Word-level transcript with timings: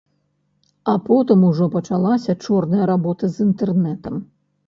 А 0.93 0.95
потым 1.09 1.43
ужо 1.49 1.67
пачалася 1.75 2.35
чорная 2.47 2.85
работа 2.93 3.23
з 3.35 3.47
інтэрнэтам. 3.49 4.15